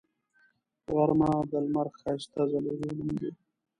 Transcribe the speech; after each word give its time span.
غرمه 0.93 1.31
د 1.51 1.53
لمر 1.65 1.87
ښایسته 1.99 2.41
ځلیدو 2.51 2.89
نوم 2.97 3.09
دی 3.19 3.29